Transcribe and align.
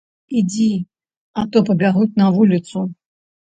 Ідзі, 0.39 0.69
а 1.41 1.45
то 1.51 1.57
пабягуць 1.69 2.11
на 2.25 2.33
вуліцу. 2.41 2.89